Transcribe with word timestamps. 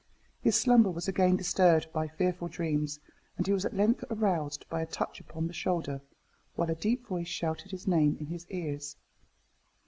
His 0.41 0.59
slumber 0.59 0.89
was 0.89 1.07
again 1.07 1.35
disturbed 1.35 1.93
by 1.93 2.07
fearful 2.07 2.47
dreams; 2.47 2.99
and 3.37 3.45
he 3.45 3.53
was 3.53 3.65
at 3.65 3.75
length 3.75 4.03
aroused 4.09 4.67
by 4.67 4.81
a 4.81 4.85
touch 4.87 5.19
upon 5.19 5.45
the 5.45 5.53
shoulder, 5.53 6.01
while 6.55 6.71
a 6.71 6.75
deep 6.75 7.05
voice 7.05 7.27
shouted 7.27 7.69
his 7.69 7.85
own 7.85 7.91
name 7.91 8.17
in 8.19 8.25
her 8.25 8.39
ears. 8.49 8.95